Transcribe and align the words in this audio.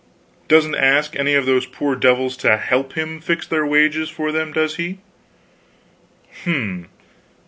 "Doesn't 0.47 0.73
ask 0.73 1.15
any 1.15 1.35
of 1.35 1.45
those 1.45 1.67
poor 1.67 1.95
devils 1.95 2.35
to 2.37 2.57
help 2.57 2.93
him 2.93 3.21
fix 3.21 3.45
their 3.45 3.67
wages 3.67 4.09
for 4.09 4.31
them, 4.31 4.51
does 4.51 4.77
he?" 4.77 4.97
"Hm! 6.43 6.87